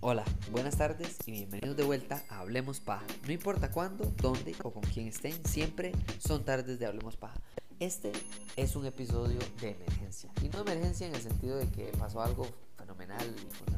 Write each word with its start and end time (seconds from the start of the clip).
Hola, 0.00 0.24
buenas 0.50 0.76
tardes 0.76 1.16
y 1.26 1.30
bienvenidos 1.30 1.76
de 1.76 1.84
vuelta 1.84 2.24
a 2.28 2.40
Hablemos 2.40 2.80
Paja. 2.80 3.06
No 3.24 3.32
importa 3.32 3.70
cuándo, 3.70 4.12
dónde 4.20 4.56
o 4.64 4.72
con 4.72 4.82
quién 4.82 5.06
estén, 5.06 5.44
siempre 5.46 5.92
son 6.18 6.44
tardes 6.44 6.80
de 6.80 6.86
Hablemos 6.86 7.16
Paja. 7.16 7.40
Este 7.78 8.10
es 8.56 8.74
un 8.74 8.86
episodio 8.86 9.38
de 9.60 9.70
emergencia. 9.70 10.32
Y 10.42 10.48
no 10.48 10.62
emergencia 10.62 11.06
en 11.06 11.14
el 11.14 11.20
sentido 11.20 11.56
de 11.56 11.68
que 11.68 11.92
pasó 11.98 12.20
algo 12.20 12.48
fenomenal 12.76 13.34
y 13.36 13.54
fundamentalmente 13.54 13.75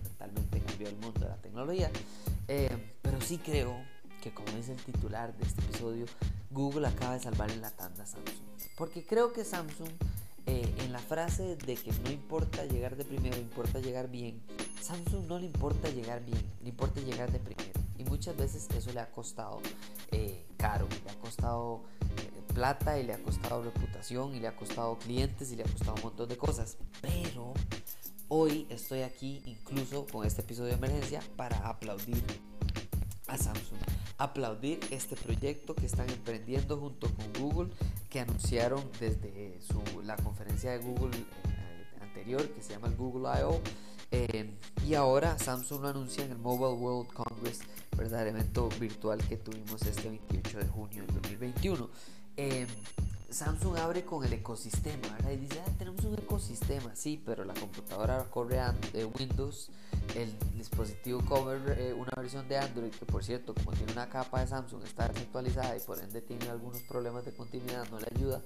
cambió 0.89 0.97
el 0.97 0.97
mundo 0.97 1.21
de 1.21 1.29
la 1.29 1.37
tecnología. 1.37 1.91
Eh, 2.49 2.95
pero 3.03 3.21
sí 3.21 3.39
creo 3.39 3.77
que 4.23 4.33
como 4.33 4.49
es 4.57 4.69
el 4.69 4.77
titular 4.77 5.37
de 5.37 5.47
este 5.47 5.61
episodio, 5.63 6.07
Google 6.51 6.89
acaba 6.89 7.15
de 7.15 7.21
salvar 7.21 7.51
en 7.51 7.61
la 7.61 7.71
tanda 7.71 8.05
a 8.05 8.07
Samsung. 8.07 8.37
Porque 8.77 9.05
creo 9.05 9.33
que 9.33 9.45
Samsung 9.45 9.91
eh, 10.47 10.75
en 10.79 10.93
la 10.93 10.99
frase 10.99 11.57
de 11.57 11.77
que 11.77 11.93
no 12.05 12.11
importa 12.11 12.65
llegar 12.65 12.97
de 12.97 13.05
primero, 13.05 13.37
importa 13.37 13.81
llegar 13.81 14.11
bien, 14.11 14.41
Samsung 14.81 15.27
no 15.27 15.39
le 15.39 15.47
importa 15.47 15.91
llegar 15.91 16.25
bien, 16.25 16.43
le 16.63 16.71
importa 16.71 17.01
llegar 17.01 17.31
de 17.31 17.39
primero. 17.39 17.79
Y 17.99 18.05
muchas 18.05 18.37
veces 18.37 18.67
eso 18.75 18.93
le 18.93 19.01
ha 19.01 19.11
costado 19.11 19.61
eh, 20.13 20.47
caro, 20.57 20.89
le 21.05 21.11
ha 21.11 21.15
costado 21.17 21.83
eh, 22.17 22.55
plata 22.55 22.99
y 22.99 23.05
le 23.05 23.13
ha 23.13 23.23
costado 23.23 23.63
reputación 23.63 24.35
y 24.35 24.41
le 24.41 24.49
ha 24.49 24.57
costado 24.57 24.99
clientes 24.99 25.53
y 25.53 25.57
le 25.57 25.65
ha 25.65 25.67
costado 25.67 25.95
un 25.97 26.03
montón 26.03 26.29
de 26.29 26.37
cosas. 26.37 26.79
Pero 27.03 27.53
hoy 28.29 28.67
estoy 28.71 29.03
aquí 29.03 29.43
incluso 29.47 30.07
con 30.07 30.27
este 30.27 30.43
episodio 30.43 30.69
de 30.69 30.75
emergencia 30.75 31.21
para 31.37 31.57
aplaudir 31.69 32.23
a 33.27 33.37
Samsung. 33.37 33.79
Aplaudir 34.19 34.81
este 34.91 35.17
proyecto 35.17 35.75
que 35.75 35.87
están 35.87 36.09
emprendiendo 36.11 36.77
junto 36.77 37.09
con 37.15 37.33
Google, 37.35 37.73
que 38.11 38.21
anunciaron 38.21 38.83
desde 38.99 39.59
la 40.05 40.17
conferencia 40.17 40.73
de 40.73 40.79
Google 40.79 41.17
eh, 41.17 41.87
anterior, 42.01 42.49
que 42.49 42.63
se 42.63 42.73
llama 42.73 42.89
el 42.89 42.97
Google 42.97 43.29
I.O. 43.41 43.61
Eh, 44.11 44.51
y 44.87 44.95
ahora 44.95 45.39
Samsung 45.39 45.83
lo 45.83 45.89
anuncia 45.89 46.25
en 46.25 46.33
el 46.33 46.39
Mobile 46.39 46.81
World 46.81 47.13
Congress, 47.13 47.61
¿verdad? 47.97 48.23
el 48.23 48.29
evento 48.29 48.69
virtual 48.81 49.19
que 49.29 49.37
tuvimos 49.37 49.83
este 49.83 50.09
28 50.09 50.59
de 50.59 50.67
junio 50.67 51.03
del 51.05 51.15
2021. 51.15 51.91
Eh, 52.37 52.67
Samsung 53.31 53.77
abre 53.77 54.05
con 54.05 54.25
el 54.25 54.33
ecosistema, 54.33 55.09
¿verdad? 55.09 55.33
Y 55.33 55.37
dice, 55.37 55.61
ah, 55.67 55.71
tenemos 55.79 56.03
un 56.05 56.15
ecosistema, 56.15 56.97
sí, 56.97 57.23
pero 57.25 57.45
la 57.45 57.53
computadora 57.53 58.25
corre 58.31 58.59
de 58.93 59.05
Windows, 59.05 59.71
el 60.17 60.35
dispositivo 60.57 61.23
corre 61.27 61.93
una 61.93 62.11
versión 62.17 62.49
de 62.49 62.57
Android, 62.57 62.91
que 62.91 63.05
por 63.05 63.23
cierto, 63.23 63.55
como 63.55 63.73
tiene 63.73 63.93
una 63.93 64.09
capa 64.09 64.41
de 64.41 64.47
Samsung, 64.47 64.83
está 64.85 65.09
desactualizada 65.09 65.77
y 65.77 65.81
por 65.81 65.99
ende 65.99 66.23
tiene 66.23 66.49
algunos 66.49 66.81
problemas 66.83 67.27
de 67.27 67.33
continuidad, 67.33 67.87
no 67.91 68.01
le 68.01 68.07
ayuda. 68.17 68.43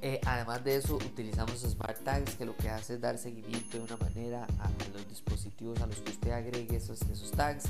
Eh, 0.00 0.20
además 0.24 0.64
de 0.64 0.76
eso, 0.76 0.96
utilizamos 0.96 1.60
Smart 1.60 2.02
Tags, 2.02 2.36
que 2.36 2.46
lo 2.46 2.56
que 2.56 2.70
hace 2.70 2.94
es 2.94 3.00
dar 3.00 3.18
seguimiento 3.18 3.76
de 3.76 3.84
una 3.84 3.96
manera 3.96 4.46
a, 4.58 4.70
los 4.94 5.08
dispositivos 5.08 5.80
a 5.80 5.86
los 5.86 5.96
que 5.96 6.12
usted 6.12 6.30
agregue 6.30 6.76
esos, 6.76 7.02
esos 7.02 7.30
tags. 7.32 7.64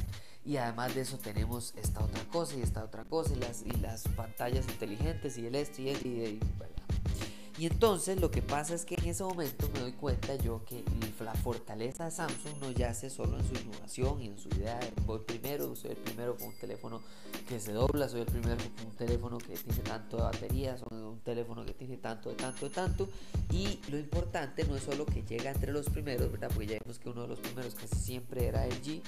Y 0.48 0.56
además 0.56 0.94
de 0.94 1.02
eso 1.02 1.18
tenemos 1.18 1.74
esta 1.76 2.02
otra 2.02 2.24
cosa 2.32 2.56
y 2.56 2.62
esta 2.62 2.82
otra 2.82 3.04
cosa 3.04 3.34
y 3.34 3.36
las, 3.36 3.60
y 3.66 3.70
las 3.82 4.04
pantallas 4.16 4.66
inteligentes 4.66 5.36
y 5.36 5.46
el 5.46 5.54
esto 5.54 5.82
y 5.82 5.90
el 5.90 6.06
y, 6.06 6.40
y 7.58 7.66
entonces 7.66 8.18
lo 8.18 8.30
que 8.30 8.40
pasa 8.40 8.74
es 8.74 8.86
que 8.86 8.94
en 8.94 9.04
ese 9.04 9.24
momento 9.24 9.68
me 9.74 9.80
doy 9.80 9.92
cuenta 9.92 10.36
yo 10.36 10.64
que 10.64 10.82
la 11.20 11.34
fortaleza 11.34 12.06
de 12.06 12.12
Samsung 12.12 12.62
no 12.62 12.70
yace 12.70 13.10
solo 13.10 13.38
en 13.38 13.46
su 13.46 13.62
innovación 13.62 14.22
y 14.22 14.28
en 14.28 14.38
su 14.38 14.48
idea 14.48 14.78
de 14.78 14.90
voy 15.04 15.18
primero, 15.18 15.76
soy 15.76 15.90
el 15.90 15.98
primero 15.98 16.34
con 16.38 16.48
un 16.48 16.54
teléfono 16.54 17.02
que 17.46 17.60
se 17.60 17.72
dobla, 17.72 18.08
soy 18.08 18.20
el 18.20 18.26
primero 18.26 18.56
con 18.56 18.86
un 18.86 18.96
teléfono 18.96 19.36
que 19.36 19.54
tiene 19.54 19.80
tanto 19.80 20.16
de 20.16 20.22
batería, 20.22 20.78
soy 20.78 20.98
un 20.98 21.20
teléfono 21.20 21.66
que 21.66 21.74
tiene 21.74 21.98
tanto 21.98 22.30
de 22.30 22.36
tanto 22.36 22.70
de 22.70 22.74
tanto. 22.74 23.10
Y 23.50 23.80
lo 23.90 23.98
importante 23.98 24.64
no 24.64 24.76
es 24.76 24.84
solo 24.84 25.04
que 25.04 25.22
llega 25.24 25.50
entre 25.50 25.72
los 25.72 25.90
primeros, 25.90 26.32
¿verdad? 26.32 26.48
Porque 26.54 26.68
ya 26.68 26.78
vemos 26.82 26.98
que 26.98 27.10
uno 27.10 27.22
de 27.22 27.28
los 27.28 27.40
primeros 27.40 27.74
casi 27.74 27.96
siempre 27.96 28.46
era 28.46 28.66
LG 28.66 29.02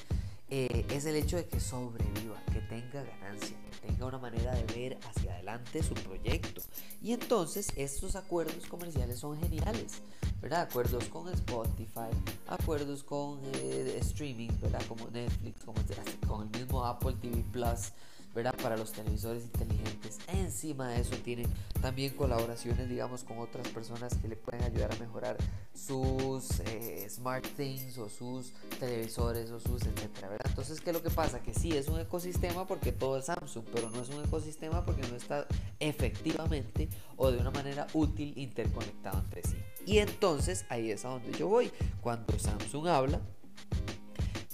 eh, 0.50 0.84
es 0.90 1.04
el 1.04 1.14
hecho 1.16 1.36
de 1.36 1.46
que 1.46 1.60
sobreviva, 1.60 2.42
que 2.52 2.60
tenga 2.62 3.04
ganancia, 3.04 3.56
que 3.70 3.86
tenga 3.86 4.06
una 4.06 4.18
manera 4.18 4.52
de 4.52 4.64
ver 4.74 4.98
hacia 5.08 5.34
adelante 5.34 5.82
su 5.82 5.94
proyecto. 5.94 6.60
Y 7.00 7.12
entonces 7.12 7.72
estos 7.76 8.16
acuerdos 8.16 8.66
comerciales 8.66 9.20
son 9.20 9.40
geniales, 9.40 10.02
¿verdad? 10.40 10.62
Acuerdos 10.62 11.04
con 11.04 11.28
Spotify, 11.28 12.10
acuerdos 12.48 13.04
con 13.04 13.40
eh, 13.54 13.98
streaming, 14.00 14.50
¿verdad? 14.60 14.82
Como 14.88 15.08
Netflix, 15.08 15.64
como 15.64 15.80
con 16.26 16.48
el 16.52 16.60
mismo 16.60 16.84
Apple 16.84 17.14
TV 17.20 17.44
Plus. 17.52 17.92
¿Verdad? 18.34 18.54
Para 18.62 18.76
los 18.76 18.92
televisores 18.92 19.44
inteligentes. 19.44 20.18
Encima 20.28 20.88
de 20.88 21.00
eso 21.00 21.16
tienen 21.16 21.46
también 21.80 22.14
colaboraciones, 22.14 22.88
digamos, 22.88 23.24
con 23.24 23.38
otras 23.38 23.66
personas 23.68 24.14
que 24.16 24.28
le 24.28 24.36
pueden 24.36 24.62
ayudar 24.62 24.92
a 24.92 24.96
mejorar 24.96 25.36
sus 25.74 26.60
eh, 26.60 27.06
smart 27.08 27.46
things 27.56 27.98
o 27.98 28.08
sus 28.08 28.52
televisores 28.78 29.50
o 29.50 29.60
sus 29.60 29.82
etcétera, 29.82 30.28
¿verdad? 30.28 30.46
Entonces, 30.48 30.80
¿qué 30.80 30.90
es 30.90 30.96
lo 30.96 31.02
que 31.02 31.10
pasa? 31.10 31.40
Que 31.42 31.54
sí 31.54 31.76
es 31.76 31.88
un 31.88 31.98
ecosistema 32.00 32.66
porque 32.66 32.92
todo 32.92 33.18
es 33.18 33.26
Samsung, 33.26 33.64
pero 33.72 33.90
no 33.90 34.02
es 34.02 34.08
un 34.10 34.24
ecosistema 34.24 34.84
porque 34.84 35.02
no 35.08 35.16
está 35.16 35.46
efectivamente 35.78 36.88
o 37.16 37.30
de 37.30 37.38
una 37.38 37.50
manera 37.50 37.86
útil 37.94 38.32
interconectado 38.36 39.18
entre 39.20 39.42
sí. 39.42 39.56
Y 39.86 39.98
entonces 39.98 40.64
ahí 40.68 40.90
es 40.90 41.04
a 41.04 41.08
donde 41.08 41.36
yo 41.36 41.48
voy. 41.48 41.70
Cuando 42.00 42.38
Samsung 42.38 42.86
habla 42.88 43.20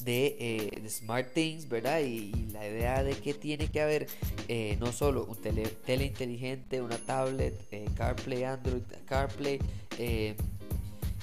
eh, 0.06 0.71
de, 0.81 0.89
Smart 0.89 1.33
Things, 1.33 1.69
¿verdad? 1.69 2.00
Y, 2.00 2.33
la 2.53 2.67
idea 2.67 3.03
de 3.03 3.15
que 3.15 3.34
tiene 3.34 3.69
que 3.69 3.81
haber 3.83 4.06
eh, 4.49 4.77
no 4.81 4.93
solo 4.93 5.25
un 5.25 5.37
tele, 5.37 5.67
tele, 5.84 6.06
inteligente, 6.06 6.81
una 6.81 6.97
tablet, 6.97 7.55
eh, 7.71 7.87
CarPlay, 7.97 8.44
Android, 8.44 8.83
CarPlay, 9.06 9.59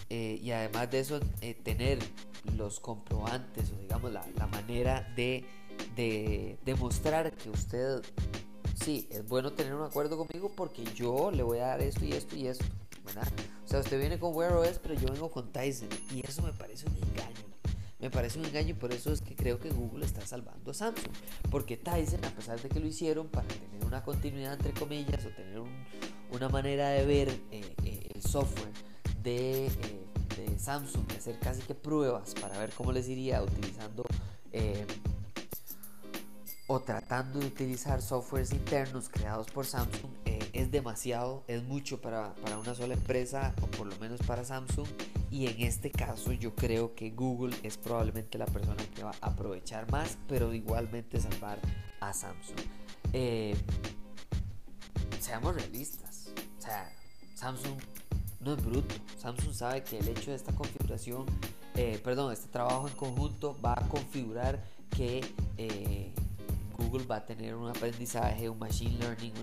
y 0.09 0.51
además 0.51 0.91
de 0.91 0.99
eso, 0.99 1.19
tener 1.63 1.99
los 2.55 2.79
comprobantes 2.79 3.71
o 3.71 3.79
digamos 3.81 4.11
la, 4.11 4.47
manera 4.47 5.11
de, 5.15 5.43
de 5.95 6.57
demostrar 6.65 7.31
que 7.31 7.49
usted, 7.49 8.01
sí, 8.75 9.07
es 9.09 9.27
bueno 9.27 9.53
tener 9.53 9.73
un 9.73 9.83
acuerdo 9.83 10.17
conmigo 10.17 10.51
porque 10.55 10.83
yo 10.93 11.31
le 11.31 11.41
voy 11.41 11.59
a 11.59 11.67
dar 11.67 11.81
esto 11.81 12.05
y 12.05 12.11
esto 12.11 12.35
y 12.35 12.47
esto, 12.47 12.65
¿verdad? 13.05 13.27
O 13.65 13.67
sea, 13.67 13.79
usted 13.79 13.99
viene 13.99 14.19
con 14.19 14.35
Wear 14.35 14.53
OS, 14.53 14.77
pero 14.79 14.93
yo 14.93 15.07
vengo 15.07 15.31
con 15.31 15.51
Tyson 15.51 15.89
y 16.13 16.23
eso 16.27 16.43
me 16.43 16.53
parece 16.53 16.85
un 16.87 16.95
engaño. 16.97 17.32
Me 18.03 18.09
parece 18.09 18.37
un 18.37 18.43
engaño 18.43 18.71
y 18.71 18.73
por 18.73 18.91
eso 18.91 19.13
es 19.13 19.21
que 19.21 19.33
creo 19.33 19.61
que 19.61 19.69
Google 19.69 20.05
está 20.05 20.19
salvando 20.25 20.71
a 20.71 20.73
Samsung. 20.73 21.13
Porque 21.49 21.77
Tyson, 21.77 22.19
a 22.25 22.31
pesar 22.31 22.59
de 22.59 22.67
que 22.67 22.81
lo 22.81 22.85
hicieron 22.85 23.29
para 23.29 23.47
tener 23.47 23.85
una 23.85 24.03
continuidad 24.03 24.55
entre 24.55 24.73
comillas 24.73 25.25
o 25.25 25.29
tener 25.29 25.61
una 26.29 26.49
manera 26.49 26.89
de 26.89 27.05
ver 27.05 27.29
eh, 27.29 27.73
eh, 27.81 28.09
el 28.13 28.21
software 28.21 28.73
de, 29.23 29.67
eh, 29.67 29.71
de, 30.35 30.59
Samsung, 30.59 31.07
de 31.07 31.15
hacer 31.15 31.39
casi 31.39 31.61
que 31.61 31.75
pruebas 31.75 32.33
para 32.41 32.59
ver 32.59 32.71
cómo 32.71 32.91
les 32.91 33.07
iría 33.07 33.41
utilizando 33.41 34.03
o 36.67 36.79
tratando 36.81 37.39
de 37.39 37.45
utilizar 37.45 38.01
softwares 38.01 38.51
internos 38.51 39.07
creados 39.07 39.47
por 39.47 39.65
Samsung, 39.65 40.11
es 40.53 40.71
demasiado, 40.71 41.43
es 41.47 41.63
mucho 41.63 41.99
para, 41.99 42.35
para 42.35 42.57
una 42.57 42.75
sola 42.75 42.93
empresa 42.93 43.53
o 43.61 43.67
por 43.67 43.87
lo 43.87 43.95
menos 43.97 44.21
para 44.21 44.45
Samsung 44.45 44.87
y 45.31 45.47
en 45.47 45.61
este 45.61 45.91
caso 45.91 46.31
yo 46.31 46.53
creo 46.53 46.93
que 46.93 47.09
Google 47.09 47.55
es 47.63 47.77
probablemente 47.77 48.37
la 48.37 48.45
persona 48.45 48.83
que 48.95 49.03
va 49.03 49.11
a 49.19 49.27
aprovechar 49.27 49.91
más, 49.91 50.17
pero 50.27 50.53
igualmente 50.53 51.19
salvar 51.19 51.59
a 51.99 52.13
Samsung. 52.13 52.59
Eh, 53.13 53.55
seamos 55.19 55.55
realistas. 55.55 56.29
O 56.59 56.61
sea, 56.61 56.91
Samsung 57.33 57.79
no 58.41 58.53
es 58.53 58.63
bruto. 58.63 58.93
Samsung 59.17 59.53
sabe 59.53 59.83
que 59.83 59.97
el 59.97 60.07
hecho 60.07 60.29
de 60.29 60.37
esta 60.37 60.53
configuración, 60.53 61.25
eh, 61.75 61.99
perdón, 62.03 62.31
este 62.31 62.49
trabajo 62.49 62.87
en 62.87 62.93
conjunto 62.95 63.57
va 63.59 63.73
a 63.73 63.87
configurar 63.87 64.63
que 64.95 65.25
eh, 65.57 66.13
Google 66.93 67.07
va 67.07 67.15
a 67.15 67.25
tener 67.25 67.55
un 67.55 67.67
aprendizaje, 67.67 68.47
un 68.47 68.59
machine 68.59 68.95
learning, 68.99 69.33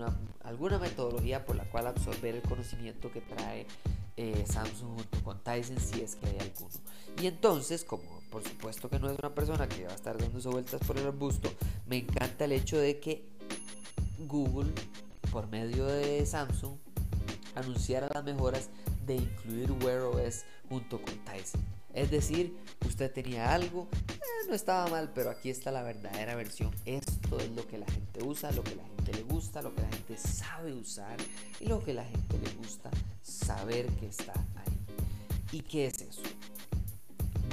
alguna 0.45 0.79
metodología 0.79 1.45
por 1.45 1.57
la 1.57 1.65
cual 1.65 1.87
absorber 1.87 2.35
el 2.35 2.41
conocimiento 2.43 3.11
que 3.11 3.19
trae 3.19 3.67
eh, 4.15 4.45
Samsung 4.47 4.95
junto 4.95 5.21
con 5.21 5.43
Tyson 5.43 5.77
si 5.77 5.99
es 5.99 6.15
que 6.15 6.27
hay 6.27 6.39
alguno. 6.39 6.71
Y 7.21 7.27
entonces, 7.27 7.83
como 7.83 8.21
por 8.31 8.41
supuesto 8.41 8.89
que 8.89 8.99
no 8.99 9.09
es 9.09 9.19
una 9.19 9.35
persona 9.35 9.67
que 9.67 9.83
va 9.83 9.91
a 9.91 9.95
estar 9.95 10.17
dándose 10.17 10.47
vueltas 10.47 10.79
por 10.87 10.97
el 10.97 11.05
arbusto, 11.05 11.51
me 11.87 11.97
encanta 11.97 12.45
el 12.45 12.53
hecho 12.53 12.77
de 12.77 13.01
que 13.01 13.27
Google, 14.29 14.71
por 15.29 15.49
medio 15.49 15.85
de 15.87 16.25
Samsung, 16.25 16.77
anunciara 17.55 18.07
las 18.13 18.23
mejoras 18.23 18.69
de 19.05 19.15
incluir 19.15 19.73
Wear 19.83 20.03
OS 20.03 20.45
junto 20.69 21.01
con 21.01 21.15
Tyson. 21.25 21.59
Es 21.93 22.09
decir, 22.09 22.57
usted 22.87 23.11
tenía 23.11 23.53
algo, 23.53 23.87
eh, 24.09 24.47
no 24.47 24.55
estaba 24.55 24.87
mal, 24.87 25.11
pero 25.13 25.29
aquí 25.29 25.49
está 25.49 25.71
la 25.71 25.83
verdadera 25.83 26.35
versión. 26.35 26.71
Esto 26.85 27.39
es 27.39 27.51
lo 27.51 27.67
que 27.67 27.77
la 27.77 27.85
gente 27.87 28.23
usa, 28.23 28.51
lo 28.51 28.63
que 28.63 28.75
la 28.75 28.83
gente 28.83 29.13
le 29.13 29.23
gusta, 29.23 29.61
lo 29.61 29.73
que 29.75 29.81
la 29.81 29.89
gente 29.89 30.17
sabe 30.17 30.73
usar 30.73 31.17
y 31.59 31.65
lo 31.65 31.83
que 31.83 31.93
la 31.93 32.05
gente 32.05 32.37
le 32.39 32.51
gusta 32.55 32.89
saber 33.21 33.87
que 33.93 34.07
está 34.07 34.33
ahí. 34.55 34.79
¿Y 35.51 35.61
qué 35.61 35.87
es 35.87 36.01
eso? 36.01 36.21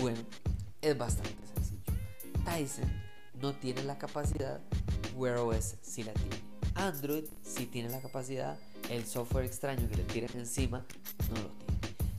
Bueno, 0.00 0.20
es 0.80 0.96
bastante 0.96 1.46
sencillo. 1.54 1.82
Tizen 2.44 3.02
no 3.40 3.54
tiene 3.54 3.82
la 3.82 3.98
capacidad, 3.98 4.60
Wear 5.16 5.38
OS 5.38 5.76
sí 5.82 6.04
la 6.04 6.12
tiene. 6.12 6.36
Android 6.74 7.24
sí 7.42 7.66
tiene 7.66 7.88
la 7.88 8.00
capacidad, 8.00 8.56
el 8.88 9.04
software 9.04 9.44
extraño 9.44 9.88
que 9.88 9.96
le 9.96 10.04
tiran 10.04 10.30
encima 10.36 10.86
no 11.30 11.42
lo 11.42 11.48
tiene. 11.48 11.67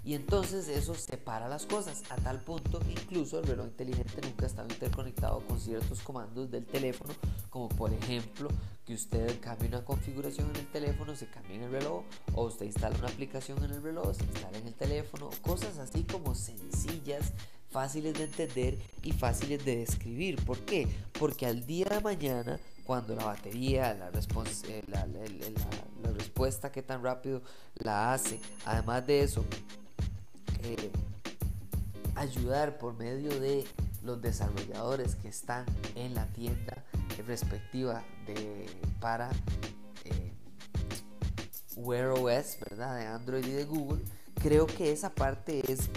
Y 0.09 0.15
entonces 0.15 0.67
eso 0.69 0.95
separa 0.95 1.47
las 1.47 1.67
cosas 1.67 2.01
a 2.09 2.15
tal 2.15 2.41
punto 2.41 2.79
que 2.79 2.94
incluso 2.94 3.38
el 3.38 3.45
reloj 3.45 3.67
inteligente 3.67 4.19
nunca 4.23 4.47
estaba 4.47 4.67
interconectado 4.67 5.39
con 5.41 5.59
ciertos 5.59 6.01
comandos 6.01 6.50
del 6.50 6.65
teléfono, 6.65 7.13
como 7.51 7.69
por 7.69 7.94
ejemplo 7.94 8.50
que 8.88 8.95
usted 8.95 9.39
cambie 9.39 9.67
una 9.67 9.85
configuración 9.85 10.50
en 10.50 10.61
el 10.61 10.71
teléfono, 10.71 11.15
se 11.15 11.29
cambie 11.29 11.57
en 11.57 11.61
el 11.65 11.71
reloj, 11.73 12.06
o 12.33 12.45
usted 12.45 12.65
instala 12.65 12.97
una 12.97 13.09
aplicación 13.09 13.63
en 13.63 13.69
el 13.69 13.83
reloj, 13.83 14.15
se 14.15 14.23
instala 14.23 14.57
en 14.57 14.65
el 14.65 14.73
teléfono, 14.73 15.29
cosas 15.44 15.77
así 15.77 16.01
como 16.06 16.33
sencillas 16.33 17.31
fáciles 17.69 18.15
de 18.15 18.23
entender 18.23 18.79
y 19.03 19.12
fáciles 19.12 19.63
de 19.63 19.77
describir. 19.77 20.44
¿Por 20.44 20.57
qué? 20.62 20.88
Porque 21.19 21.45
al 21.45 21.67
día 21.67 21.85
de 21.85 22.01
mañana, 22.01 22.59
cuando 22.83 23.15
la 23.15 23.25
batería, 23.25 23.94
la, 23.94 24.07
eh, 24.09 24.83
la, 24.88 25.05
la, 25.05 26.12
respuesta 26.17 26.71
que 26.71 26.81
tan 26.81 27.03
rápido 27.03 27.44
la 27.75 28.12
hace, 28.12 28.39
además 28.65 29.05
de 29.05 29.21
eso, 29.21 29.45
eh, 30.63 30.91
ayudar 32.15 32.77
por 32.77 32.97
medio 32.97 33.39
de 33.39 33.65
los 34.03 34.21
desarrolladores 34.21 35.15
que 35.15 35.29
están 35.29 35.65
en 35.95 36.15
la 36.15 36.25
tienda 36.27 36.83
respectiva 37.27 38.03
de 38.25 38.65
para 39.00 39.29
eh, 40.06 40.31
Wear 41.75 42.09
OS, 42.09 42.57
¿verdad? 42.69 42.97
De 42.97 43.06
Android 43.06 43.45
y 43.45 43.51
de 43.51 43.65
Google, 43.65 44.01
creo 44.41 44.67
que 44.67 44.91
esa 44.91 45.13
parte 45.13 45.71
es 45.71 45.89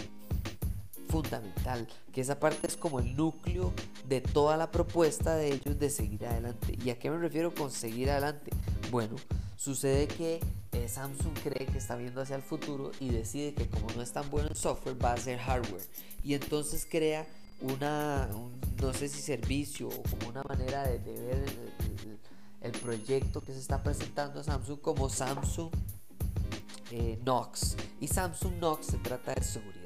fundamental, 1.08 1.86
que 2.12 2.20
esa 2.20 2.40
parte 2.40 2.66
es 2.66 2.76
como 2.76 3.00
el 3.00 3.16
núcleo 3.16 3.72
de 4.08 4.20
toda 4.20 4.56
la 4.56 4.70
propuesta 4.70 5.36
de 5.36 5.52
ellos 5.52 5.78
de 5.78 5.90
seguir 5.90 6.26
adelante. 6.26 6.78
¿Y 6.82 6.90
a 6.90 6.98
qué 6.98 7.10
me 7.10 7.18
refiero 7.18 7.54
con 7.54 7.70
seguir 7.70 8.10
adelante? 8.10 8.50
Bueno, 8.90 9.16
sucede 9.62 10.08
que 10.08 10.40
eh, 10.72 10.88
Samsung 10.88 11.34
cree 11.40 11.66
que 11.66 11.78
está 11.78 11.94
viendo 11.94 12.20
hacia 12.20 12.34
el 12.34 12.42
futuro 12.42 12.90
y 12.98 13.10
decide 13.10 13.54
que 13.54 13.68
como 13.68 13.86
no 13.94 14.02
es 14.02 14.12
tan 14.12 14.28
bueno 14.28 14.48
el 14.48 14.56
software 14.56 14.96
va 15.02 15.12
a 15.12 15.16
ser 15.16 15.38
hardware. 15.38 15.82
Y 16.24 16.34
entonces 16.34 16.84
crea 16.90 17.28
una 17.60 18.28
no 18.80 18.92
sé 18.92 19.08
si 19.08 19.22
servicio 19.22 19.86
o 19.86 20.02
como 20.02 20.30
una 20.30 20.42
manera 20.42 20.82
de, 20.88 20.98
ver 20.98 21.44
el, 22.60 22.72
proyecto 22.72 23.40
que 23.40 23.52
se 23.52 23.60
está 23.60 23.80
presentando 23.80 24.40
a 24.40 24.42
Samsung 24.42 24.80
como 24.80 25.08
Samsung 25.08 25.70
eh, 26.90 27.20
Knox 27.22 27.76
y 28.00 28.08
Samsung 28.08 28.54
Knox 28.54 28.86
se 28.86 28.98
trata 28.98 29.32
de 29.32 29.44
seguridad 29.44 29.81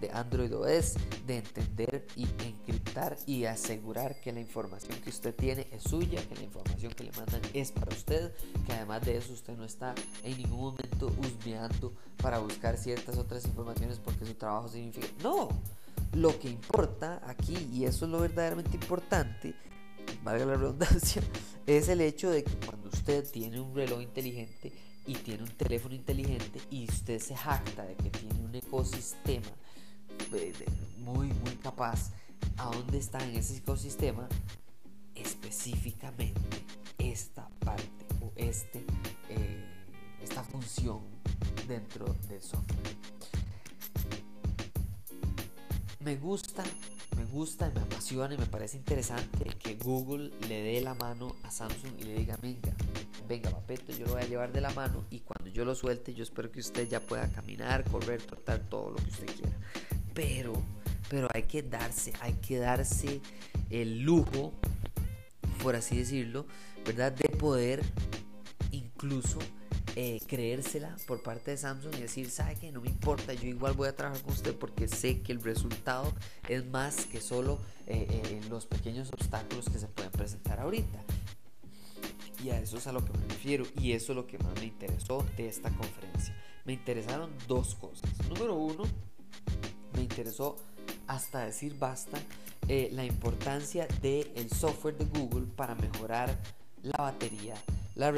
de 0.00 0.10
Android 0.10 0.54
OS 0.54 0.94
de 1.26 1.38
entender 1.38 2.06
y 2.16 2.24
encriptar 2.44 3.16
y 3.26 3.44
asegurar 3.44 4.20
que 4.20 4.32
la 4.32 4.40
información 4.40 4.98
que 5.00 5.10
usted 5.10 5.34
tiene 5.34 5.66
es 5.72 5.82
suya, 5.84 6.20
que 6.28 6.34
la 6.34 6.42
información 6.42 6.92
que 6.92 7.04
le 7.04 7.12
mandan 7.12 7.40
es 7.54 7.72
para 7.72 7.94
usted, 7.94 8.32
que 8.66 8.72
además 8.72 9.04
de 9.04 9.16
eso 9.16 9.32
usted 9.32 9.56
no 9.56 9.64
está 9.64 9.94
en 10.22 10.36
ningún 10.36 10.60
momento 10.60 11.10
husmeando 11.18 11.92
para 12.22 12.38
buscar 12.38 12.76
ciertas 12.76 13.16
otras 13.18 13.44
informaciones 13.44 13.98
porque 13.98 14.26
su 14.26 14.34
trabajo 14.34 14.68
significa... 14.68 15.08
No, 15.22 15.48
lo 16.12 16.38
que 16.38 16.48
importa 16.48 17.20
aquí, 17.26 17.68
y 17.72 17.84
eso 17.84 18.06
es 18.06 18.10
lo 18.10 18.20
verdaderamente 18.20 18.76
importante, 18.76 19.54
valga 20.22 20.46
la 20.46 20.54
redundancia, 20.54 21.22
es 21.66 21.88
el 21.88 22.00
hecho 22.00 22.30
de 22.30 22.44
que 22.44 22.54
cuando 22.66 22.88
usted 22.88 23.28
tiene 23.30 23.60
un 23.60 23.74
reloj 23.74 24.02
inteligente 24.02 24.72
y 25.06 25.14
tiene 25.14 25.42
un 25.42 25.50
teléfono 25.50 25.94
inteligente 25.94 26.60
y 26.70 26.88
usted 26.88 27.20
se 27.20 27.36
jacta 27.36 27.84
de 27.84 27.94
que 27.96 28.10
tiene 28.10 28.40
un 28.40 28.54
ecosistema 28.54 29.46
muy, 30.98 31.28
muy 31.28 31.56
capaz 31.62 32.10
a 32.56 32.66
dónde 32.66 32.98
está 32.98 33.22
en 33.24 33.36
ese 33.36 33.58
ecosistema 33.58 34.28
específicamente 35.14 36.64
esta 36.98 37.48
parte 37.64 38.06
o 38.20 38.32
este, 38.36 38.84
eh, 39.28 39.64
esta 40.22 40.42
función 40.42 41.00
dentro 41.68 42.06
del 42.28 42.42
software. 42.42 42.96
Me 46.00 46.16
gusta, 46.16 46.64
me 47.16 47.24
gusta, 47.26 47.70
me 47.74 47.80
apasiona 47.80 48.34
y 48.34 48.38
me 48.38 48.46
parece 48.46 48.76
interesante 48.76 49.44
que 49.58 49.74
Google 49.76 50.30
le 50.48 50.62
dé 50.62 50.80
la 50.80 50.94
mano 50.94 51.36
a 51.44 51.50
Samsung 51.50 52.00
y 52.00 52.04
le 52.04 52.14
diga, 52.14 52.36
venga, 52.42 52.74
venga, 53.28 53.50
papeto, 53.50 53.92
yo 53.92 54.06
lo 54.06 54.12
voy 54.12 54.22
a 54.22 54.26
llevar 54.26 54.52
de 54.52 54.60
la 54.60 54.70
mano 54.70 55.04
y 55.10 55.20
cuando 55.20 55.50
yo 55.50 55.64
lo 55.64 55.74
suelte, 55.74 56.14
yo 56.14 56.22
espero 56.22 56.50
que 56.50 56.60
usted 56.60 56.88
ya 56.88 57.00
pueda 57.00 57.28
caminar, 57.28 57.84
correr, 57.90 58.22
tratar 58.22 58.60
todo 58.68 58.90
lo 58.90 58.96
que 58.96 59.10
usted 59.10 59.26
quiera 59.26 59.56
pero, 60.16 60.54
pero 61.10 61.28
hay 61.34 61.42
que 61.42 61.62
darse, 61.62 62.12
hay 62.20 62.32
que 62.32 62.56
darse 62.56 63.20
el 63.68 64.00
lujo, 64.00 64.54
por 65.62 65.76
así 65.76 65.98
decirlo, 65.98 66.46
¿verdad? 66.86 67.12
De 67.12 67.28
poder 67.28 67.82
incluso 68.72 69.38
eh, 69.94 70.20
creérsela 70.26 70.96
por 71.06 71.22
parte 71.22 71.50
de 71.50 71.58
Samsung 71.58 71.94
y 71.96 72.00
decir, 72.00 72.30
¿sabe 72.30 72.54
que 72.54 72.72
No 72.72 72.80
me 72.80 72.88
importa, 72.88 73.34
yo 73.34 73.46
igual 73.46 73.74
voy 73.74 73.88
a 73.88 73.94
trabajar 73.94 74.22
con 74.22 74.32
usted 74.32 74.56
porque 74.56 74.88
sé 74.88 75.20
que 75.20 75.32
el 75.32 75.42
resultado 75.42 76.14
es 76.48 76.64
más 76.64 77.04
que 77.04 77.20
solo 77.20 77.60
eh, 77.86 78.06
eh, 78.10 78.40
los 78.48 78.64
pequeños 78.64 79.12
obstáculos 79.12 79.68
que 79.68 79.78
se 79.78 79.86
pueden 79.86 80.12
presentar 80.12 80.60
ahorita. 80.60 80.98
Y 82.42 82.50
a 82.50 82.58
eso 82.58 82.78
es 82.78 82.86
a 82.86 82.92
lo 82.92 83.04
que 83.04 83.12
me 83.18 83.26
refiero 83.28 83.66
y 83.78 83.92
eso 83.92 84.12
es 84.12 84.16
lo 84.16 84.26
que 84.26 84.38
más 84.38 84.54
me 84.60 84.66
interesó 84.66 85.26
de 85.36 85.48
esta 85.48 85.70
conferencia. 85.70 86.34
Me 86.64 86.72
interesaron 86.72 87.30
dos 87.46 87.74
cosas. 87.74 88.10
Número 88.28 88.54
uno, 88.54 88.84
me 89.96 90.02
interesó 90.02 90.56
hasta 91.06 91.44
decir 91.46 91.76
basta 91.78 92.18
eh, 92.68 92.90
la 92.92 93.04
importancia 93.04 93.88
del 94.02 94.30
el 94.34 94.50
software 94.50 94.96
de 94.96 95.04
Google 95.06 95.46
para 95.56 95.74
mejorar 95.74 96.36
la 96.82 96.98
batería, 96.98 97.54
la 97.96 98.10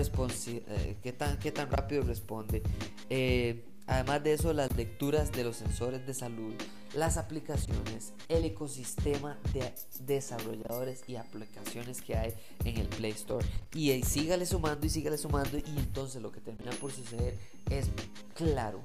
eh, 0.69 0.97
qué, 1.03 1.13
tan, 1.13 1.39
qué 1.39 1.53
tan 1.53 1.71
rápido 1.71 2.03
responde. 2.03 2.63
Eh, 3.09 3.65
además 3.89 4.23
de 4.23 4.35
eso, 4.35 4.53
las 4.53 4.75
lecturas 4.77 5.33
de 5.33 5.45
los 5.45 5.57
sensores 5.57 6.07
de 6.07 6.15
salud, 6.15 6.55
las 6.95 7.17
aplicaciones, 7.17 8.13
el 8.29 8.45
ecosistema 8.45 9.39
de 9.53 9.73
desarrolladores 10.01 11.03
y 11.09 11.17
aplicaciones 11.17 12.01
que 12.01 12.17
hay 12.17 12.35
en 12.65 12.77
el 12.77 12.87
Play 12.87 13.13
Store. 13.13 13.45
Y, 13.75 13.91
y 13.91 14.03
sígale 14.03 14.47
sumando 14.47 14.87
y 14.87 14.91
sígale 14.91 15.19
sumando 15.19 15.59
y 15.59 15.79
entonces 15.79 16.23
lo 16.23 16.31
que 16.31 16.41
termina 16.41 16.71
por 16.73 16.93
suceder 16.93 17.37
es, 17.71 17.89
claro, 18.35 18.81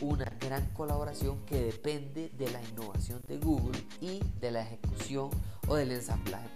una 0.00 0.26
gran 0.40 0.66
colaboración 0.74 1.44
que 1.46 1.60
depende 1.60 2.30
de 2.36 2.50
la 2.50 2.62
innovación 2.62 3.22
de 3.26 3.38
Google 3.38 3.78
y 4.00 4.20
de 4.40 4.50
la 4.50 4.62
ejecución 4.62 5.30
o 5.66 5.76
del 5.76 5.92
ensamblaje 5.92 6.48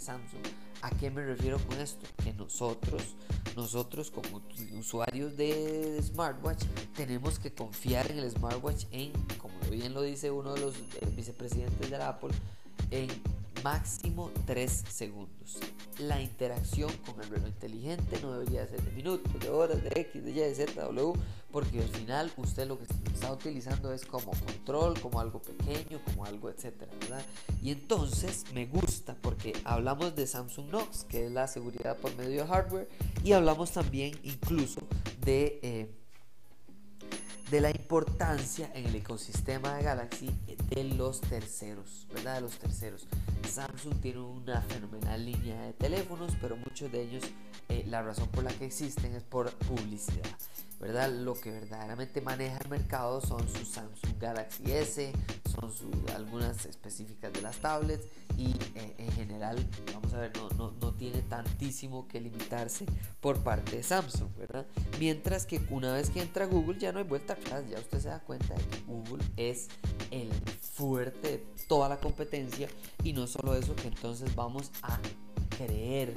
Samsung. 0.00 0.42
¿A 0.82 0.90
qué 0.90 1.10
me 1.10 1.24
refiero 1.24 1.58
con 1.66 1.78
esto? 1.78 2.06
Que 2.22 2.32
nosotros, 2.32 3.16
nosotros 3.54 4.10
como 4.10 4.42
usuarios 4.78 5.36
de 5.36 6.00
smartwatch, 6.02 6.64
tenemos 6.96 7.38
que 7.38 7.52
confiar 7.52 8.10
en 8.10 8.18
el 8.18 8.30
smartwatch 8.30 8.86
en, 8.90 9.12
como 9.36 9.58
bien 9.70 9.92
lo 9.92 10.02
dice 10.02 10.30
uno 10.30 10.54
de 10.54 10.60
los 10.60 10.76
eh, 10.76 11.06
vicepresidentes 11.14 11.90
de 11.90 11.96
Apple, 11.96 12.30
en 12.90 13.08
máximo 13.62 14.30
3 14.46 14.84
segundos. 14.88 15.58
La 16.00 16.20
interacción 16.20 16.90
con 17.04 17.20
el 17.22 17.28
reloj 17.28 17.48
inteligente 17.48 18.18
no 18.22 18.32
debería 18.32 18.66
ser 18.66 18.80
de 18.82 18.90
minutos, 18.92 19.32
de 19.40 19.50
horas, 19.50 19.82
de 19.82 20.00
X, 20.00 20.24
de 20.24 20.30
Y, 20.30 20.34
de 20.34 20.54
Z, 20.54 20.80
W, 20.82 21.12
porque 21.50 21.80
al 21.80 21.88
final 21.88 22.32
usted 22.36 22.66
lo 22.66 22.78
que 22.78 22.86
está 23.12 23.32
utilizando 23.32 23.92
es 23.92 24.06
como 24.06 24.30
control, 24.30 24.98
como 25.00 25.20
algo 25.20 25.42
pequeño, 25.42 26.00
como 26.04 26.24
algo 26.24 26.48
etcétera, 26.48 26.90
¿verdad? 27.00 27.22
Y 27.62 27.70
entonces 27.70 28.44
me 28.54 28.66
gusta 28.66 29.14
porque 29.20 29.52
hablamos 29.64 30.16
de 30.16 30.26
Samsung 30.26 30.70
Knox, 30.70 31.04
que 31.04 31.26
es 31.26 31.32
la 31.32 31.46
seguridad 31.48 31.98
por 31.98 32.16
medio 32.16 32.42
de 32.42 32.48
hardware, 32.48 32.88
y 33.22 33.32
hablamos 33.32 33.72
también 33.72 34.18
incluso 34.22 34.80
de. 35.20 35.60
Eh, 35.62 35.99
de 37.50 37.60
la 37.60 37.70
importancia 37.70 38.70
en 38.74 38.86
el 38.86 38.94
ecosistema 38.94 39.74
de 39.74 39.82
Galaxy 39.82 40.30
de 40.68 40.84
los 40.84 41.20
terceros, 41.20 42.06
¿verdad? 42.14 42.36
De 42.36 42.42
los 42.42 42.58
terceros. 42.58 43.08
Samsung 43.48 44.00
tiene 44.00 44.20
una 44.20 44.62
fenomenal 44.62 45.24
línea 45.24 45.60
de 45.62 45.72
teléfonos, 45.72 46.32
pero 46.40 46.56
muchos 46.56 46.92
de 46.92 47.02
ellos, 47.02 47.24
eh, 47.68 47.84
la 47.88 48.02
razón 48.02 48.28
por 48.28 48.44
la 48.44 48.52
que 48.52 48.66
existen 48.66 49.14
es 49.16 49.24
por 49.24 49.50
publicidad. 49.50 50.30
¿Verdad? 50.80 51.10
Lo 51.10 51.34
que 51.34 51.50
verdaderamente 51.50 52.22
maneja 52.22 52.58
el 52.58 52.70
mercado 52.70 53.20
son 53.20 53.46
sus 53.48 53.68
Samsung 53.68 54.18
Galaxy 54.18 54.72
S, 54.72 55.12
son 55.50 55.70
sus, 55.70 55.90
algunas 56.14 56.64
específicas 56.64 57.32
de 57.32 57.42
las 57.42 57.58
tablets 57.58 58.06
y 58.38 58.54
eh, 58.74 58.94
en 58.96 59.12
general, 59.12 59.68
vamos 59.92 60.14
a 60.14 60.20
ver, 60.20 60.32
no, 60.36 60.48
no, 60.50 60.72
no, 60.80 60.94
tiene 60.94 61.20
tantísimo 61.22 62.08
que 62.08 62.20
limitarse 62.20 62.86
por 63.20 63.38
parte 63.42 63.76
de 63.76 63.82
Samsung, 63.82 64.34
¿verdad? 64.38 64.66
Mientras 64.98 65.44
que 65.44 65.60
una 65.68 65.92
vez 65.92 66.08
que 66.08 66.22
entra 66.22 66.46
Google 66.46 66.78
ya 66.78 66.92
no 66.92 66.98
hay 66.98 67.04
vuelta 67.04 67.34
atrás, 67.34 67.64
ya 67.68 67.78
usted 67.78 68.00
se 68.00 68.08
da 68.08 68.20
cuenta 68.20 68.54
de 68.54 68.64
que 68.64 68.80
Google 68.86 69.22
es 69.36 69.68
el 70.10 70.30
fuerte 70.60 71.28
de 71.28 71.44
toda 71.68 71.90
la 71.90 71.98
competencia 71.98 72.68
y 73.04 73.12
no 73.12 73.26
solo 73.26 73.54
eso, 73.54 73.76
que 73.76 73.88
entonces 73.88 74.34
vamos 74.34 74.70
a 74.82 74.98
creer 75.58 76.14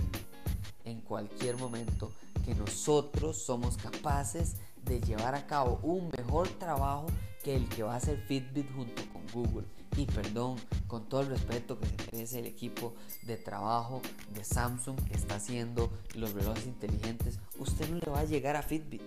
en 0.85 1.01
cualquier 1.01 1.57
momento 1.57 2.13
que 2.43 2.55
nosotros 2.55 3.37
somos 3.37 3.77
capaces 3.77 4.55
de 4.83 4.99
llevar 5.01 5.35
a 5.35 5.47
cabo 5.47 5.79
un 5.81 6.09
mejor 6.17 6.47
trabajo 6.47 7.07
que 7.43 7.55
el 7.55 7.67
que 7.69 7.83
va 7.83 7.93
a 7.93 7.97
hacer 7.97 8.17
Fitbit 8.27 8.73
junto 8.73 9.03
con 9.11 9.21
Google. 9.33 9.67
Y 9.95 10.05
perdón, 10.05 10.57
con 10.87 11.07
todo 11.07 11.21
el 11.21 11.27
respeto 11.27 11.79
que 11.79 11.85
se 11.85 12.11
merece 12.11 12.39
el 12.39 12.45
equipo 12.47 12.95
de 13.23 13.37
trabajo 13.37 14.01
de 14.33 14.43
Samsung 14.43 14.97
que 15.07 15.13
está 15.13 15.35
haciendo 15.35 15.91
los 16.15 16.33
relojes 16.33 16.65
inteligentes, 16.65 17.39
usted 17.59 17.89
no 17.89 17.99
le 17.99 18.09
va 18.09 18.21
a 18.21 18.25
llegar 18.25 18.55
a 18.55 18.63
Fitbit. 18.63 19.03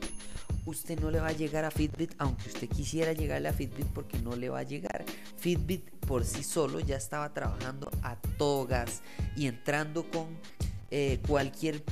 Usted 0.65 1.01
no 1.01 1.11
le 1.11 1.21
va 1.21 1.29
a 1.29 1.33
llegar 1.33 1.65
a 1.65 1.71
Fitbit 1.71 2.15
aunque 2.19 2.49
usted 2.49 2.69
quisiera 2.69 3.13
llegarle 3.13 3.49
a 3.49 3.53
Fitbit 3.53 3.87
porque 3.87 4.19
no 4.19 4.37
le 4.37 4.49
va 4.49 4.61
a 4.61 4.65
llegar. 4.65 5.05
Fitbit 5.39 5.89
por 6.07 6.25
sí 6.25 6.45
solo 6.45 6.79
ya 6.81 6.97
estaba 6.97 7.33
trabajando 7.33 7.91
a 8.03 8.17
todo 8.39 8.67
gas 8.67 9.03
y 9.37 9.47
entrando 9.47 10.09
con 10.11 10.27
eh, 10.91 11.21
cualquier 11.27 11.83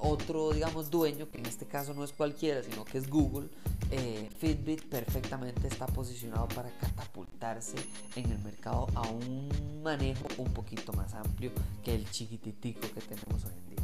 otro, 0.00 0.52
digamos, 0.52 0.90
dueño, 0.90 1.30
que 1.30 1.38
en 1.38 1.46
este 1.46 1.66
caso 1.66 1.94
no 1.94 2.04
es 2.04 2.12
cualquiera, 2.12 2.62
sino 2.62 2.84
que 2.84 2.98
es 2.98 3.08
Google, 3.08 3.48
eh, 3.90 4.28
Fitbit 4.38 4.84
perfectamente 4.84 5.66
está 5.66 5.86
posicionado 5.86 6.46
para 6.48 6.70
catapultarse 6.78 7.76
en 8.16 8.30
el 8.30 8.38
mercado 8.40 8.86
a 8.94 9.08
un 9.08 9.48
manejo 9.82 10.26
un 10.36 10.52
poquito 10.52 10.92
más 10.92 11.14
amplio 11.14 11.50
que 11.82 11.94
el 11.94 12.10
chiquititico 12.10 12.80
que 12.80 13.00
tenemos 13.00 13.44
hoy 13.44 13.52
en 13.52 13.68
día. 13.70 13.78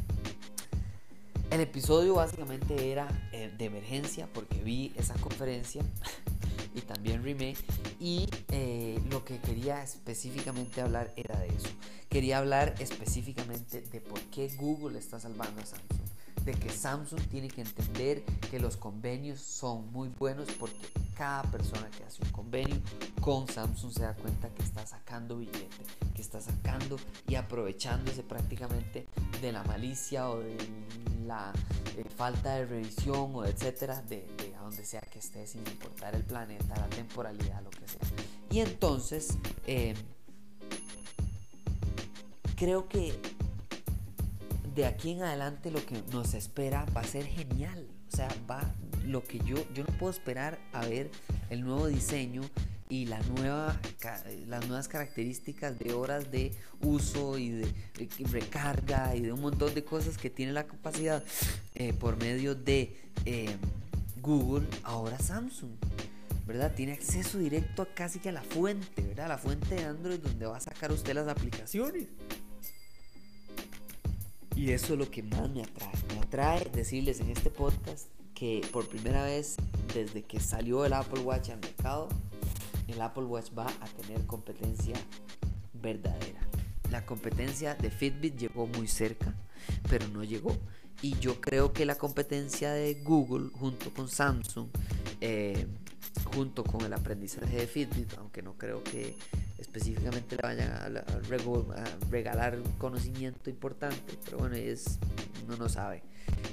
El 1.51 1.61
episodio 1.61 2.15
básicamente 2.15 2.91
era 2.91 3.09
eh, 3.33 3.53
de 3.57 3.65
emergencia 3.65 4.29
porque 4.33 4.63
vi 4.63 4.93
esa 4.97 5.15
conferencia 5.15 5.83
y 6.75 6.81
también 6.81 7.23
remake 7.23 7.65
y 8.01 8.29
eh, 8.51 9.01
lo 9.09 9.25
que 9.25 9.39
quería 9.39 9.83
específicamente 9.83 10.81
hablar 10.81 11.13
era 11.17 11.39
de 11.39 11.49
eso. 11.49 11.69
Quería 12.09 12.39
hablar 12.39 12.75
específicamente 12.79 13.83
de 13.83 14.01
por 14.01 14.21
qué 14.23 14.49
Google 14.57 14.99
está 14.99 15.21
salvando 15.21 15.63
a 15.63 15.67
Samsung 15.67 16.04
de 16.45 16.53
que 16.53 16.71
Samsung 16.71 17.21
tiene 17.29 17.49
que 17.49 17.63
entender 17.63 18.25
que 18.51 18.61
los 18.61 18.77
convenios 18.77 19.41
son 19.41 19.91
muy 19.93 20.09
buenos 20.09 20.49
porque 20.59 20.79
cada 21.15 21.43
persona 21.45 21.89
que 21.91 22.05
hace 22.05 22.23
un 22.23 22.31
convenio 22.31 22.77
con 23.21 23.49
Samsung 23.49 23.93
se 23.93 24.03
da 24.03 24.15
cuenta 24.15 24.49
que 24.51 24.63
está 24.63 24.87
sacando 24.87 25.39
billete, 25.39 25.85
que 26.15 26.21
está 26.21 26.41
sacando 26.41 26.97
y 27.27 27.37
aprovechándose 27.37 28.23
prácticamente 28.23 29.07
de 29.41 29.53
la 29.53 29.63
malicia 29.65 30.29
o 30.29 30.41
de 30.41 30.57
la 31.27 31.53
eh, 31.97 32.05
falta 32.17 32.57
de 32.57 32.67
revisión 32.67 33.35
o 33.35 33.45
etcétera 33.45 34.03
de, 34.03 34.27
donde 34.61 34.85
sea 34.85 35.01
que 35.01 35.19
esté 35.19 35.47
sin 35.47 35.61
importar 35.67 36.15
el 36.15 36.25
planeta, 36.25 36.75
la 36.77 36.89
temporalidad, 36.89 37.63
lo 37.63 37.71
que 37.71 37.89
sea. 37.89 38.01
Y 38.51 38.61
entonces 38.61 39.39
eh, 39.67 39.95
creo 42.57 42.89
que 42.89 43.19
de 44.75 44.87
aquí 44.87 45.13
en 45.13 45.23
adelante 45.23 45.71
lo 45.71 45.85
que 45.85 46.03
nos 46.13 46.35
espera 46.35 46.85
va 46.97 47.03
a 47.03 47.05
ser 47.05 47.25
genial. 47.27 47.87
O 48.13 48.17
sea, 48.17 48.29
va 48.51 48.75
lo 49.05 49.23
que 49.23 49.39
yo, 49.41 49.57
yo 49.75 49.85
no 49.85 49.99
puedo 49.99 50.13
esperar 50.13 50.59
a 50.73 50.87
ver 50.87 51.11
el 51.51 51.63
nuevo 51.65 51.87
diseño 51.87 52.43
y 52.89 53.07
las 53.07 53.27
nuevas 53.29 54.89
características 54.89 55.79
de 55.79 55.95
horas 55.95 56.31
de 56.31 56.53
uso 56.83 57.39
y 57.39 57.51
de, 57.51 57.73
recarga 58.31 59.17
y 59.17 59.21
de 59.21 59.33
un 59.33 59.41
montón 59.41 59.75
de 59.75 59.85
cosas 59.85 60.19
que 60.19 60.31
tiene 60.31 60.53
la 60.53 60.65
capacidad 60.65 61.25
eh, 61.75 61.93
por 61.93 62.17
medio 62.19 62.55
de 62.55 62.97
eh, 63.25 63.57
Google, 64.21 64.67
ahora 64.83 65.19
Samsung. 65.19 65.73
¿verdad? 66.47 66.75
Tiene 66.75 66.93
acceso 66.93 67.39
directo 67.39 67.83
a 67.83 67.87
casi 67.87 68.19
que 68.19 68.29
a 68.29 68.33
la 68.33 68.43
fuente, 68.43 69.01
¿verdad? 69.01 69.29
La 69.29 69.39
fuente 69.39 69.77
de 69.77 69.85
Android 69.85 70.19
donde 70.19 70.45
va 70.45 70.59
a 70.59 70.61
sacar 70.61 70.93
usted 70.93 71.15
las 71.15 71.27
aplicaciones. 71.27 72.09
Y 74.57 74.71
eso 74.71 74.93
es 74.93 74.99
lo 74.99 75.11
que 75.11 75.23
más 75.23 75.51
me 75.51 75.63
atrae. 75.63 75.93
Me 76.15 76.21
atrae 76.21 76.71
decirles 76.73 77.21
en 77.21 77.31
este 77.31 77.51
podcast 77.51 78.09
que 78.35 78.63
por 78.73 78.89
primera 78.89 79.25
vez 79.25 79.57
desde 79.93 80.23
que 80.23 80.41
salió 80.41 80.85
el 80.85 80.93
Apple 80.93 81.21
Watch 81.21 81.51
al 81.51 81.61
mercado, 81.61 82.09
el 82.89 83.01
Apple 83.01 83.25
Watch 83.25 83.51
va 83.57 83.67
a 83.67 83.87
tener 83.87 84.25
competencia 84.27 84.95
verdadera. 85.73 86.41
La 86.91 87.05
competencia 87.05 87.75
de 87.75 87.91
Fitbit 87.91 88.37
llegó 88.37 88.67
muy 88.67 88.87
cerca, 88.87 89.35
pero 89.89 90.07
no 90.09 90.23
llegó. 90.23 90.57
Y 91.03 91.19
yo 91.19 91.41
creo 91.41 91.73
que 91.73 91.85
la 91.85 91.97
competencia 91.97 92.73
de 92.73 92.95
Google 93.03 93.51
junto 93.53 93.93
con 93.93 94.09
Samsung, 94.09 94.69
eh, 95.21 95.67
junto 96.33 96.65
con 96.65 96.83
el 96.83 96.93
aprendizaje 96.93 97.57
de 97.57 97.67
Fitbit, 97.67 98.15
aunque 98.19 98.43
no 98.43 98.55
creo 98.55 98.83
que 98.85 99.17
específicamente 99.65 100.37
le 100.37 100.43
vayan 100.43 100.71
a, 100.71 101.85
regalar 102.11 102.59
conocimiento 102.79 103.51
importante, 103.51 104.19
pero 104.25 104.39
bueno, 104.39 104.57
es, 104.57 104.99
no 105.49 105.57
no 105.57 105.69
sabe. 105.69 106.03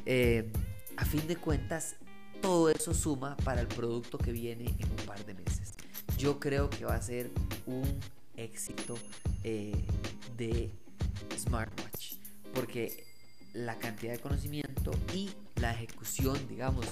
Eh, 0.06 0.52
a 0.98 1.06
fin 1.06 1.28
de 1.28 1.36
cuentas, 1.36 1.96
todo 2.42 2.70
eso 2.70 2.94
suma 2.94 3.36
para 3.38 3.62
el 3.62 3.68
producto 3.68 4.18
que 4.18 4.32
viene 4.32 4.66
en 4.66 4.90
un 4.90 5.06
par 5.06 5.24
de 5.26 5.34
meses. 5.34 5.74
Yo 6.18 6.40
creo 6.40 6.70
que 6.70 6.86
va 6.86 6.96
a 6.96 7.02
ser 7.02 7.30
un 7.66 8.00
éxito 8.36 8.98
eh, 9.44 9.86
de 10.38 10.72
smartwatch, 11.38 12.16
porque 12.54 13.06
la 13.54 13.78
cantidad 13.78 14.14
de 14.14 14.20
conocimiento 14.20 14.92
y 15.14 15.30
la 15.56 15.72
ejecución, 15.74 16.38
digamos, 16.48 16.86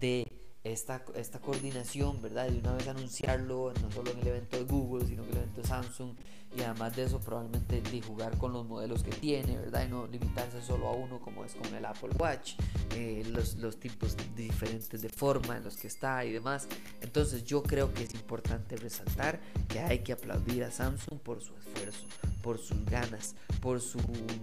de 0.00 0.26
esta, 0.72 1.04
esta 1.14 1.38
coordinación, 1.38 2.20
¿verdad? 2.22 2.48
De 2.48 2.58
una 2.58 2.74
vez 2.74 2.88
anunciarlo, 2.88 3.72
no 3.82 3.90
solo 3.90 4.10
en 4.10 4.18
el 4.18 4.28
evento 4.28 4.56
de 4.56 4.64
Google, 4.64 5.06
sino 5.06 5.22
en 5.24 5.30
el 5.30 5.36
evento 5.36 5.62
de 5.62 5.66
Samsung, 5.68 6.14
y 6.54 6.62
además 6.62 6.96
de 6.96 7.04
eso 7.04 7.20
probablemente 7.20 7.80
de 7.80 8.02
jugar 8.02 8.36
con 8.38 8.52
los 8.52 8.66
modelos 8.66 9.02
que 9.02 9.10
tiene, 9.10 9.56
¿verdad? 9.56 9.86
Y 9.86 9.90
no 9.90 10.06
limitarse 10.06 10.62
solo 10.62 10.88
a 10.88 10.92
uno 10.92 11.20
como 11.20 11.44
es 11.44 11.54
con 11.54 11.74
el 11.74 11.84
Apple 11.84 12.10
Watch, 12.18 12.54
eh, 12.94 13.24
los, 13.30 13.56
los 13.56 13.78
tipos 13.78 14.16
diferentes 14.34 15.02
de 15.02 15.08
forma 15.08 15.56
en 15.56 15.64
los 15.64 15.76
que 15.76 15.86
está 15.86 16.24
y 16.24 16.32
demás. 16.32 16.66
Entonces 17.00 17.44
yo 17.44 17.62
creo 17.62 17.92
que 17.92 18.04
es 18.04 18.14
importante 18.14 18.76
resaltar 18.76 19.40
que 19.68 19.80
hay 19.80 20.00
que 20.00 20.12
aplaudir 20.12 20.64
a 20.64 20.70
Samsung 20.70 21.18
por 21.18 21.42
su 21.42 21.54
esfuerzo, 21.56 22.06
por 22.42 22.58
sus 22.58 22.84
ganas, 22.86 23.34
por 23.60 23.80
su 23.80 23.98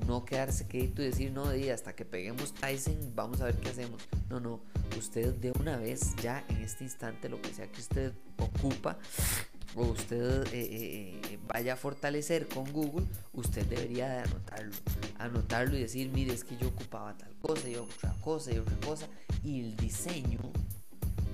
no 0.07 0.25
quedarse 0.25 0.67
quedito 0.67 1.01
y 1.01 1.05
decir, 1.05 1.31
no, 1.31 1.55
y 1.55 1.69
hasta 1.69 1.95
que 1.95 2.05
peguemos 2.05 2.53
Tyson, 2.53 3.13
vamos 3.15 3.41
a 3.41 3.45
ver 3.45 3.55
qué 3.57 3.69
hacemos. 3.69 4.01
No, 4.29 4.39
no, 4.39 4.61
usted 4.97 5.33
de 5.35 5.51
una 5.59 5.77
vez, 5.77 6.15
ya 6.21 6.43
en 6.49 6.57
este 6.57 6.83
instante, 6.83 7.29
lo 7.29 7.41
que 7.41 7.53
sea 7.53 7.71
que 7.71 7.81
usted 7.81 8.13
ocupa, 8.37 8.97
o 9.75 9.83
usted 9.83 10.45
eh, 10.53 11.19
eh, 11.31 11.39
vaya 11.47 11.73
a 11.73 11.75
fortalecer 11.75 12.47
con 12.47 12.71
Google, 12.71 13.05
usted 13.33 13.65
debería 13.65 14.09
de 14.09 14.19
anotarlo. 14.19 14.75
Anotarlo 15.19 15.77
y 15.77 15.81
decir, 15.81 16.09
mire, 16.09 16.33
es 16.33 16.43
que 16.43 16.57
yo 16.57 16.69
ocupaba 16.69 17.17
tal 17.17 17.33
cosa 17.37 17.69
y 17.69 17.75
otra 17.75 18.13
cosa 18.21 18.53
y 18.53 18.57
otra 18.57 18.77
cosa. 18.85 19.07
Y 19.43 19.61
el 19.61 19.75
diseño 19.75 20.39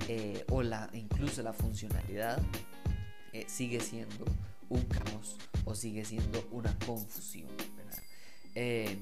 eh, 0.08 0.44
o 0.50 0.62
la, 0.62 0.88
incluso 0.92 1.42
la 1.42 1.52
funcionalidad 1.52 2.40
sigue 3.46 3.78
siendo 3.78 4.24
un 4.68 4.82
caos 4.82 5.36
o 5.64 5.74
sigue 5.74 6.04
siendo 6.04 6.46
una 6.50 6.76
confusión. 6.80 7.48
Eh, 8.54 8.98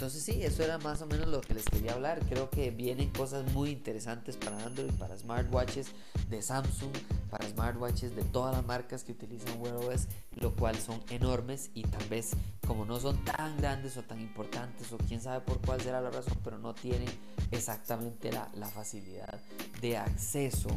entonces 0.00 0.22
sí, 0.22 0.42
eso 0.42 0.62
era 0.62 0.78
más 0.78 1.02
o 1.02 1.06
menos 1.06 1.28
lo 1.28 1.42
que 1.42 1.52
les 1.52 1.66
quería 1.66 1.92
hablar. 1.92 2.20
Creo 2.26 2.48
que 2.48 2.70
vienen 2.70 3.10
cosas 3.10 3.44
muy 3.52 3.68
interesantes 3.68 4.38
para 4.38 4.56
Android, 4.64 4.90
para 4.92 5.14
smartwatches 5.18 5.88
de 6.30 6.40
Samsung, 6.40 6.90
para 7.28 7.46
smartwatches 7.46 8.16
de 8.16 8.24
todas 8.24 8.56
las 8.56 8.64
marcas 8.64 9.04
que 9.04 9.12
utilizan 9.12 9.60
Wear 9.60 9.76
OS, 9.76 10.08
lo 10.36 10.56
cual 10.56 10.78
son 10.78 11.02
enormes 11.10 11.70
y 11.74 11.82
tal 11.82 12.08
vez 12.08 12.30
como 12.66 12.86
no 12.86 12.98
son 12.98 13.22
tan 13.26 13.58
grandes 13.58 13.98
o 13.98 14.02
tan 14.02 14.22
importantes 14.22 14.90
o 14.90 14.96
quién 14.96 15.20
sabe 15.20 15.42
por 15.42 15.60
cuál 15.60 15.82
será 15.82 16.00
la 16.00 16.08
razón, 16.08 16.38
pero 16.42 16.56
no 16.56 16.72
tienen 16.72 17.10
exactamente 17.50 18.32
la, 18.32 18.68
facilidad 18.68 19.38
de 19.82 19.98
acceso 19.98 20.70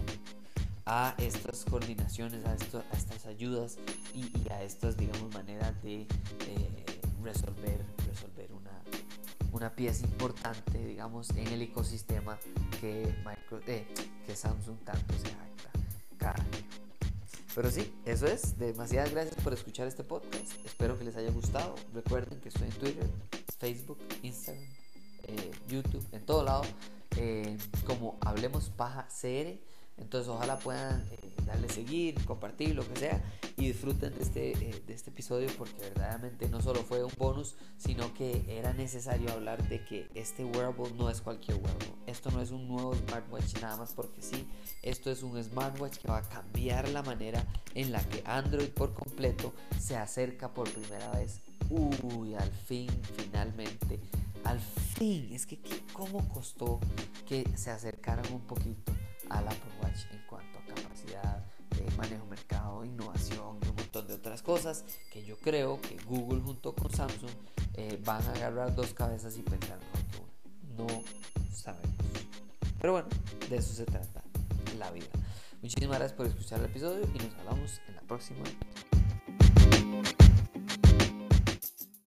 a 0.85 1.15
estas 1.17 1.63
coordinaciones, 1.63 2.45
a, 2.45 2.55
estas 2.55 3.25
ayudas 3.25 3.77
y, 4.13 4.51
a 4.51 4.63
estas, 4.63 4.97
digamos, 4.97 5.33
maneras 5.33 5.81
de 5.81 6.01
eh, 6.01 6.85
resolver 7.23 7.85
resolver 8.13 8.51
una, 8.51 8.71
una 9.53 9.75
pieza 9.75 10.05
importante, 10.05 10.85
digamos, 10.85 11.29
en 11.31 11.47
el 11.47 11.61
ecosistema 11.61 12.37
que, 12.81 13.15
micro, 13.25 13.59
eh, 13.67 13.87
que 14.25 14.35
Samsung 14.35 14.77
tanto 14.83 15.13
se 15.13 15.29
jacta 15.29 15.71
cada 16.17 16.33
año. 16.33 16.83
Pero 17.55 17.69
sí, 17.69 17.93
eso 18.05 18.25
es. 18.25 18.57
Demasiadas 18.57 19.11
gracias 19.11 19.35
por 19.43 19.53
escuchar 19.53 19.87
este 19.87 20.03
podcast. 20.03 20.53
Espero 20.65 20.97
que 20.97 21.05
les 21.05 21.15
haya 21.15 21.29
gustado. 21.29 21.75
Recuerden 21.93 22.39
que 22.41 22.49
estoy 22.49 22.67
en 22.67 22.73
Twitter, 22.73 23.09
Facebook, 23.59 23.99
Instagram, 24.23 24.65
eh, 25.23 25.51
YouTube, 25.69 26.03
en 26.11 26.25
todo 26.25 26.43
lado, 26.43 26.63
eh, 27.17 27.55
como 27.85 28.17
Hablemos 28.21 28.69
Paja 28.69 29.07
CR. 29.07 29.59
Entonces 29.97 30.29
ojalá 30.29 30.57
puedan 30.59 31.05
darle 31.45 31.69
seguir, 31.69 32.23
compartir, 32.25 32.75
lo 32.75 32.87
que 32.87 32.95
sea 32.95 33.21
y 33.57 33.67
disfruten 33.67 34.13
de 34.15 34.21
este, 34.21 34.51
eh, 34.51 34.83
de 34.85 34.93
este 34.93 35.09
episodio 35.09 35.49
porque 35.57 35.77
verdaderamente 35.79 36.47
no 36.49 36.61
solo 36.61 36.83
fue 36.83 37.03
un 37.03 37.11
bonus, 37.17 37.55
sino 37.77 38.13
que 38.13 38.43
era 38.47 38.73
necesario 38.73 39.31
hablar 39.31 39.67
de 39.69 39.83
que 39.85 40.09
este 40.15 40.43
wearable 40.45 40.91
no 40.97 41.09
es 41.09 41.21
cualquier 41.21 41.57
wearable. 41.57 41.93
Esto 42.07 42.31
no 42.31 42.41
es 42.41 42.51
un 42.51 42.67
nuevo 42.67 42.95
smartwatch 42.95 43.61
nada 43.61 43.77
más 43.77 43.93
porque 43.93 44.21
sí, 44.21 44.47
esto 44.81 45.11
es 45.11 45.23
un 45.23 45.41
smartwatch 45.43 45.97
que 45.97 46.07
va 46.07 46.17
a 46.17 46.29
cambiar 46.29 46.89
la 46.89 47.03
manera 47.03 47.45
en 47.75 47.91
la 47.91 48.01
que 48.07 48.23
Android 48.25 48.69
por 48.69 48.93
completo 48.93 49.53
se 49.79 49.95
acerca 49.95 50.53
por 50.53 50.71
primera 50.71 51.11
vez. 51.11 51.41
Uy, 51.69 52.35
al 52.35 52.51
fin, 52.51 52.89
finalmente. 53.15 53.99
Al 54.43 54.59
fin, 54.59 55.29
es 55.31 55.45
que 55.45 55.59
cómo 55.93 56.27
costó 56.27 56.79
que 57.25 57.47
se 57.55 57.71
acercaran 57.71 58.25
un 58.33 58.41
poquito 58.41 58.92
al 59.29 59.47
Apple 59.47 59.71
Watch 59.81 60.05
en 60.11 60.21
cuanto 60.27 60.59
a 60.59 60.75
capacidad, 60.75 61.45
eh, 61.79 61.87
manejo 61.97 62.25
mercado, 62.25 62.85
innovación 62.85 63.59
y 63.63 63.67
un 63.67 63.75
montón 63.75 64.07
de 64.07 64.13
otras 64.13 64.41
cosas 64.41 64.85
que 65.11 65.23
yo 65.23 65.37
creo 65.37 65.81
que 65.81 65.97
Google 66.05 66.41
junto 66.41 66.73
con 66.73 66.91
Samsung 66.91 67.31
eh, 67.75 67.99
van 68.05 68.21
a 68.23 68.31
agarrar 68.31 68.75
dos 68.75 68.93
cabezas 68.93 69.37
y 69.37 69.41
pensar 69.41 69.79
mejor 69.79 70.05
que 70.11 70.17
una. 70.17 70.85
No 70.85 71.03
sabemos. 71.53 71.95
Pero 72.79 72.93
bueno, 72.93 73.07
de 73.49 73.55
eso 73.55 73.73
se 73.73 73.85
trata 73.85 74.23
la 74.77 74.91
vida. 74.91 75.07
Muchísimas 75.61 75.97
gracias 75.97 76.17
por 76.17 76.25
escuchar 76.27 76.59
el 76.59 76.65
episodio 76.65 77.07
y 77.13 77.17
nos 77.19 77.33
hablamos 77.39 77.79
en 77.87 77.95
la 77.95 78.01
próxima 78.01 78.43